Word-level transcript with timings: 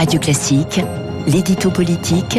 Radio 0.00 0.18
Classique, 0.18 0.80
l'édito 1.26 1.70
politique 1.70 2.38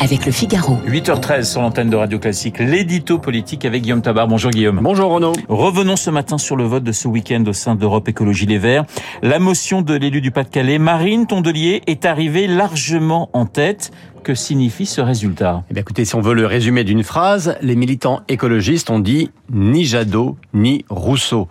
avec 0.00 0.26
le 0.26 0.32
Figaro. 0.32 0.76
8h13 0.88 1.44
sur 1.44 1.62
l'antenne 1.62 1.88
de 1.88 1.94
Radio 1.94 2.18
Classique, 2.18 2.58
l'édito 2.58 3.20
politique 3.20 3.64
avec 3.64 3.82
Guillaume 3.82 4.02
Tabar. 4.02 4.26
Bonjour 4.26 4.50
Guillaume. 4.50 4.80
Bonjour 4.82 5.12
Renaud. 5.12 5.32
Revenons 5.48 5.94
ce 5.94 6.10
matin 6.10 6.36
sur 6.36 6.56
le 6.56 6.64
vote 6.64 6.82
de 6.82 6.90
ce 6.90 7.06
week-end 7.06 7.44
au 7.46 7.52
sein 7.52 7.76
d'Europe 7.76 8.08
Écologie 8.08 8.46
Les 8.46 8.58
Verts. 8.58 8.86
La 9.22 9.38
motion 9.38 9.82
de 9.82 9.94
l'élu 9.94 10.20
du 10.20 10.32
Pas-de-Calais, 10.32 10.78
Marine 10.80 11.28
Tondelier, 11.28 11.80
est 11.86 12.06
arrivée 12.06 12.48
largement 12.48 13.30
en 13.34 13.46
tête. 13.46 13.92
Que 14.26 14.34
signifie 14.34 14.86
ce 14.86 15.00
résultat? 15.00 15.62
Eh 15.70 15.74
bien, 15.74 15.82
écoutez, 15.82 16.04
si 16.04 16.16
on 16.16 16.20
veut 16.20 16.34
le 16.34 16.46
résumer 16.46 16.82
d'une 16.82 17.04
phrase, 17.04 17.56
les 17.62 17.76
militants 17.76 18.22
écologistes 18.26 18.90
ont 18.90 18.98
dit 18.98 19.30
ni 19.52 19.84
Jadot 19.84 20.36
ni 20.52 20.84
Rousseau. 20.88 21.46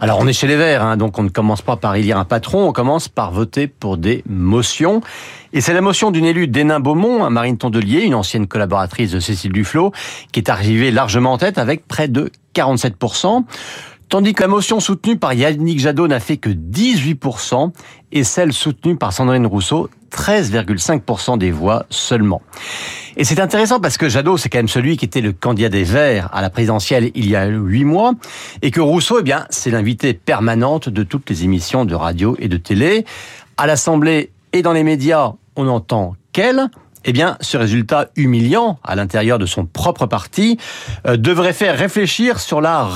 Alors, 0.00 0.18
on 0.18 0.26
est 0.26 0.32
chez 0.32 0.46
les 0.46 0.56
Verts, 0.56 0.82
hein, 0.82 0.96
donc 0.96 1.18
on 1.18 1.24
ne 1.24 1.28
commence 1.28 1.60
pas 1.60 1.76
par 1.76 1.94
élire 1.94 2.16
un 2.16 2.24
patron, 2.24 2.66
on 2.66 2.72
commence 2.72 3.10
par 3.10 3.32
voter 3.32 3.66
pour 3.66 3.98
des 3.98 4.24
motions. 4.26 5.02
Et 5.52 5.60
c'est 5.60 5.74
la 5.74 5.82
motion 5.82 6.10
d'une 6.10 6.24
élue 6.24 6.48
d'Hénin-Beaumont, 6.48 7.22
hein, 7.22 7.28
Marine 7.28 7.58
Tondelier, 7.58 8.00
une 8.00 8.14
ancienne 8.14 8.46
collaboratrice 8.46 9.10
de 9.10 9.20
Cécile 9.20 9.52
Duflot, 9.52 9.92
qui 10.32 10.40
est 10.40 10.48
arrivée 10.48 10.90
largement 10.90 11.34
en 11.34 11.38
tête 11.38 11.58
avec 11.58 11.86
près 11.86 12.08
de 12.08 12.30
47%. 12.54 13.44
Tandis 14.08 14.34
que 14.34 14.42
la 14.42 14.48
motion 14.48 14.78
soutenue 14.78 15.16
par 15.16 15.34
Yannick 15.34 15.80
Jadot 15.80 16.06
n'a 16.06 16.20
fait 16.20 16.36
que 16.36 16.48
18% 16.48 17.72
et 18.12 18.22
celle 18.22 18.52
soutenue 18.52 18.96
par 18.96 19.12
Sandrine 19.12 19.46
Rousseau 19.46 19.90
13,5% 20.12 21.38
des 21.38 21.50
voix 21.50 21.86
seulement. 21.90 22.40
Et 23.16 23.24
c'est 23.24 23.40
intéressant 23.40 23.80
parce 23.80 23.98
que 23.98 24.08
Jadot, 24.08 24.36
c'est 24.36 24.48
quand 24.48 24.58
même 24.58 24.68
celui 24.68 24.96
qui 24.96 25.04
était 25.04 25.20
le 25.20 25.32
candidat 25.32 25.68
des 25.70 25.82
Verts 25.82 26.28
à 26.32 26.40
la 26.40 26.50
présidentielle 26.50 27.10
il 27.14 27.28
y 27.28 27.34
a 27.34 27.46
huit 27.46 27.84
mois, 27.84 28.12
et 28.62 28.70
que 28.70 28.80
Rousseau, 28.80 29.18
eh 29.20 29.22
bien, 29.22 29.46
c'est 29.50 29.70
l'invité 29.70 30.14
permanente 30.14 30.88
de 30.88 31.02
toutes 31.02 31.28
les 31.28 31.44
émissions 31.44 31.84
de 31.84 31.94
radio 31.94 32.36
et 32.38 32.48
de 32.48 32.56
télé. 32.56 33.04
À 33.56 33.66
l'Assemblée 33.66 34.30
et 34.52 34.62
dans 34.62 34.72
les 34.72 34.84
médias, 34.84 35.32
on 35.56 35.64
n'entend 35.64 36.14
qu'elle, 36.32 36.68
eh 37.06 37.12
bien, 37.12 37.38
ce 37.40 37.56
résultat 37.56 38.08
humiliant 38.16 38.78
à 38.84 38.96
l'intérieur 38.96 39.38
de 39.38 39.46
son 39.46 39.64
propre 39.64 40.06
parti 40.06 40.58
euh, 41.06 41.16
devrait 41.16 41.52
faire 41.52 41.78
réfléchir 41.78 42.40
sur 42.40 42.60
la, 42.60 42.88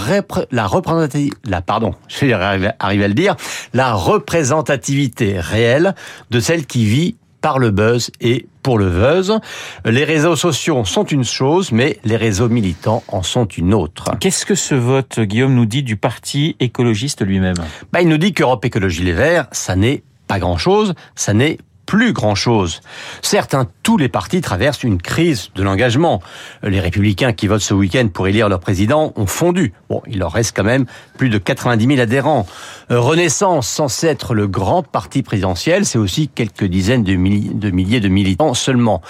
la 0.51 0.67
représentativité, 0.67 1.37
la, 1.49 1.63
pardon, 1.63 1.95
je 2.09 2.27
vais 2.27 2.33
arriver 2.33 3.05
à 3.05 3.09
le 3.09 3.15
dire, 3.15 3.37
la 3.73 3.95
représentativité 3.95 5.39
réelle 5.39 5.95
de 6.31 6.41
celle 6.41 6.67
qui 6.67 6.85
vit 6.85 7.17
par 7.41 7.59
le 7.59 7.71
buzz 7.71 8.11
et 8.21 8.47
pour 8.63 8.79
le 8.79 8.91
buzz. 8.91 9.39
Les 9.85 10.05
réseaux 10.05 10.37
sociaux 10.37 10.85
sont 10.85 11.05
une 11.05 11.25
chose, 11.25 11.73
mais 11.73 11.99
les 12.05 12.17
réseaux 12.17 12.49
militants 12.49 13.03
en 13.09 13.23
sont 13.23 13.47
une 13.47 13.73
autre. 13.73 14.11
Qu'est-ce 14.21 14.45
que 14.45 14.55
ce 14.55 14.75
vote, 14.75 15.21
Guillaume, 15.21 15.55
nous 15.55 15.67
dit 15.67 15.83
du 15.83 15.97
parti 15.97 16.57
écologiste 16.61 17.25
lui-même? 17.25 17.57
Bah, 17.93 18.03
Il 18.03 18.09
nous 18.09 18.19
dit 18.19 18.35
qu'Europe 18.35 18.65
Écologie 18.65 19.05
Les 19.05 19.13
Verts, 19.13 19.47
ça 19.53 19.77
n'est 19.77 20.03
pas 20.27 20.39
grand-chose, 20.39 20.95
ça 21.15 21.33
n'est 21.33 21.59
plus 21.91 22.13
grand-chose. 22.13 22.83
Certes, 23.21 23.57
tous 23.83 23.97
les 23.97 24.09
partis 24.09 24.41
traversent 24.41 24.85
une 24.85 25.03
crise 25.03 25.51
de 25.57 25.65
l'engagement. 25.65 26.23
Les 26.63 26.79
républicains 26.79 27.33
qui 27.33 27.49
votent 27.49 27.63
ce 27.63 27.75
week-end 27.75 28.07
pour 28.07 28.29
élire 28.29 28.49
leur 28.49 28.61
président 28.61 29.13
ont 29.17 29.27
fondu. 29.27 29.73
Bon, 29.89 30.01
il 30.07 30.21
leur 30.21 30.31
reste 30.31 30.57
quand 30.57 30.63
même 30.63 30.87
plus 31.19 31.31
de 31.31 31.39
90 31.39 31.85
000 31.85 31.99
adhérents. 31.99 32.47
Euh, 32.93 33.01
Renaissance, 33.01 33.67
censé 33.67 34.07
être 34.07 34.35
le 34.35 34.47
grand 34.47 34.85
parti 34.85 35.25
présidentiel, 35.25 35.85
c'est 35.85 35.99
aussi 35.99 36.29
quelques 36.29 36.67
dizaines 36.67 37.03
de 37.03 37.17
milliers 37.17 37.99
de 37.99 38.09
militants 38.09 38.55
seulement. 38.55 39.03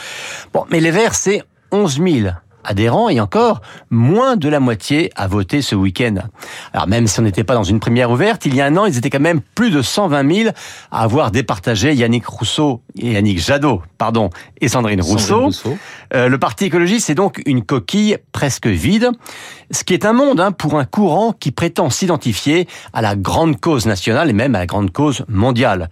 Bon, 0.54 0.64
mais 0.70 0.80
les 0.80 0.90
Verts, 0.90 1.14
c'est 1.14 1.42
11 1.72 2.00
000 2.02 2.30
adhérents 2.64 3.08
et 3.08 3.20
encore 3.20 3.60
moins 3.90 4.36
de 4.36 4.48
la 4.48 4.60
moitié 4.60 5.10
à 5.16 5.26
voter 5.26 5.62
ce 5.62 5.74
week-end. 5.74 6.16
Alors 6.72 6.86
même 6.86 7.06
si 7.06 7.20
on 7.20 7.22
n'était 7.22 7.44
pas 7.44 7.54
dans 7.54 7.64
une 7.64 7.80
première 7.80 8.10
ouverte, 8.10 8.46
il 8.46 8.54
y 8.54 8.60
a 8.60 8.66
un 8.66 8.76
an, 8.76 8.86
ils 8.86 8.96
étaient 8.96 9.10
quand 9.10 9.20
même 9.20 9.40
plus 9.54 9.70
de 9.70 9.82
120 9.82 10.34
000 10.34 10.50
à 10.90 11.02
avoir 11.02 11.30
départagé 11.30 11.94
Yannick 11.94 12.26
Rousseau 12.26 12.82
et 12.98 13.12
Yannick 13.12 13.38
Jadot, 13.38 13.82
pardon, 13.98 14.30
et 14.60 14.68
Sandrine 14.68 15.00
Rousseau. 15.00 15.50
Euh, 16.14 16.28
le 16.28 16.38
Parti 16.38 16.66
écologiste, 16.66 17.06
c'est 17.06 17.14
donc 17.14 17.40
une 17.46 17.62
coquille 17.62 18.18
presque 18.32 18.66
vide, 18.66 19.10
ce 19.70 19.84
qui 19.84 19.94
est 19.94 20.04
un 20.04 20.12
monde 20.12 20.40
hein, 20.40 20.52
pour 20.52 20.78
un 20.78 20.84
courant 20.84 21.32
qui 21.32 21.52
prétend 21.52 21.90
s'identifier 21.90 22.66
à 22.92 23.02
la 23.02 23.16
grande 23.16 23.60
cause 23.60 23.86
nationale 23.86 24.30
et 24.30 24.32
même 24.32 24.54
à 24.54 24.60
la 24.60 24.66
grande 24.66 24.92
cause 24.92 25.24
mondiale. 25.28 25.88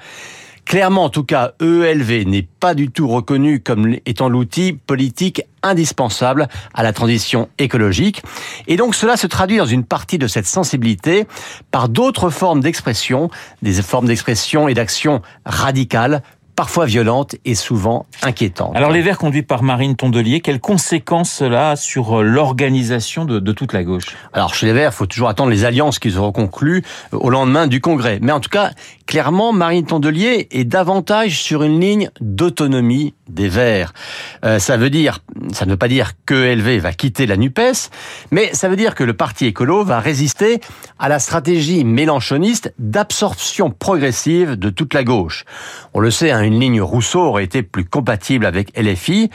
Clairement, 0.69 1.05
en 1.05 1.09
tout 1.09 1.25
cas, 1.25 1.53
EELV 1.63 2.27
n'est 2.27 2.47
pas 2.61 2.75
du 2.75 2.91
tout 2.91 3.09
reconnu 3.09 3.61
comme 3.61 3.97
étant 4.05 4.29
l'outil 4.29 4.75
politique 4.75 5.41
indispensable 5.63 6.47
à 6.75 6.83
la 6.83 6.93
transition 6.93 7.49
écologique. 7.59 8.23
Et 8.67 8.77
donc 8.77 8.95
cela 8.95 9.17
se 9.17 9.27
traduit 9.27 9.57
dans 9.57 9.65
une 9.65 9.85
partie 9.85 10.19
de 10.19 10.27
cette 10.27 10.47
sensibilité 10.47 11.27
par 11.71 11.89
d'autres 11.89 12.29
formes 12.29 12.61
d'expression, 12.61 13.31
des 13.63 13.81
formes 13.81 14.09
d'expression 14.09 14.69
et 14.69 14.75
d'action 14.75 15.23
radicales 15.47 16.23
parfois 16.59 16.87
violente 16.87 17.37
et 17.45 17.55
souvent 17.55 18.05
inquiétante. 18.21 18.75
Alors 18.75 18.91
les 18.91 19.01
Verts 19.01 19.19
conduits 19.19 19.45
par 19.45 19.63
Marine 19.63 19.95
Tondelier, 19.95 20.41
quelles 20.41 20.59
conséquences 20.59 21.31
cela 21.31 21.71
a 21.71 21.77
sur 21.77 22.19
euh, 22.19 22.23
l'organisation 22.25 23.25
de, 23.25 23.39
de, 23.39 23.53
toute 23.53 23.73
la 23.73 23.85
gauche? 23.85 24.17
Alors 24.33 24.57
chez 24.57 24.67
les 24.67 24.73
Verts, 24.73 24.91
il 24.93 24.97
faut 24.97 25.07
toujours 25.07 25.29
attendre 25.29 25.51
les 25.51 25.65
alliances 25.65 26.01
qu'ils 26.01 26.19
auront 26.19 26.33
conclues 26.33 26.83
euh, 27.15 27.19
au 27.19 27.31
lendemain 27.31 27.69
du 27.69 27.81
Congrès. 27.81 28.19
Mais 28.23 28.33
en 28.33 28.41
tout 28.41 28.51
cas, 28.51 28.73
clairement, 29.09 29.55
Marine 29.55 29.87
Tondelier 29.87 30.49
est 30.51 30.65
davantage 30.65 31.41
sur 31.41 31.63
une 31.63 31.81
ligne 31.81 32.11
d'autonomie 32.21 33.15
des 33.29 33.49
Verts. 33.49 33.95
Euh, 34.45 34.59
ça 34.59 34.77
veut 34.77 34.91
dire, 34.91 35.21
ça 35.53 35.65
ne 35.65 35.71
veut 35.71 35.77
pas 35.79 35.89
dire 35.89 36.13
que 36.27 36.35
LV 36.35 36.79
va 36.79 36.93
quitter 36.93 37.27
la 37.27 37.39
NUPES, 37.39 37.91
mais 38.31 38.51
ça 38.53 38.69
veut 38.69 38.77
dire 38.77 38.95
que 38.95 39.05
le 39.05 39.15
parti 39.15 39.47
écolo 39.47 39.83
va 39.83 39.99
résister 39.99 40.61
à 40.99 41.09
la 41.09 41.19
stratégie 41.19 41.85
mélanchoniste 41.85 42.75
d'absorption 42.79 43.71
progressive 43.71 44.57
de 44.57 44.69
toute 44.69 44.93
la 44.93 45.05
gauche. 45.05 45.47
On 45.95 46.01
le 46.01 46.11
sait, 46.11 46.31
hein, 46.31 46.43
une 46.43 46.61
ligne 46.61 46.83
Rousseau 46.83 47.21
aurait 47.21 47.45
été 47.45 47.63
plus 47.63 47.87
compatible 47.87 48.45
avec 48.45 48.79
LFI. 48.79 49.31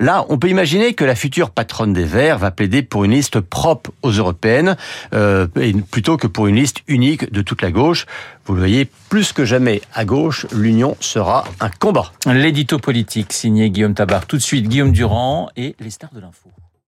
Là, 0.00 0.26
on 0.28 0.36
peut 0.36 0.48
imaginer 0.48 0.92
que 0.92 1.04
la 1.04 1.14
future 1.14 1.50
patronne 1.50 1.94
des 1.94 2.04
Verts 2.04 2.38
va 2.38 2.50
plaider 2.50 2.82
pour 2.82 3.04
une 3.04 3.12
liste 3.12 3.40
propre 3.40 3.90
aux 4.02 4.10
européennes, 4.10 4.76
euh, 5.14 5.46
plutôt 5.90 6.18
que 6.18 6.26
pour 6.26 6.46
une 6.46 6.56
liste 6.56 6.80
unique 6.88 7.32
de 7.32 7.40
toute 7.40 7.62
la 7.62 7.70
gauche. 7.70 8.04
Vous 8.46 8.52
le 8.52 8.60
voyez, 8.60 8.84
plus 9.14 9.32
que 9.32 9.44
jamais 9.44 9.80
à 9.94 10.04
gauche, 10.04 10.44
l'union 10.52 10.96
sera 10.98 11.44
un 11.60 11.68
combat. 11.70 12.10
L'édito 12.26 12.80
politique 12.80 13.32
signé 13.32 13.70
Guillaume 13.70 13.94
Tabar. 13.94 14.26
Tout 14.26 14.38
de 14.38 14.42
suite, 14.42 14.66
Guillaume 14.66 14.90
Durand 14.90 15.50
et 15.56 15.76
les 15.78 15.90
stars 15.90 16.12
de 16.12 16.18
l'info. 16.18 16.50